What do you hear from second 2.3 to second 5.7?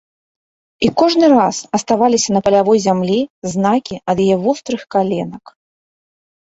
на палявой зямлі знакі ад яе вострых каленак.